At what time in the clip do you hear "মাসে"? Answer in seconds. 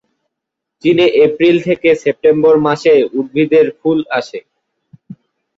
2.67-2.93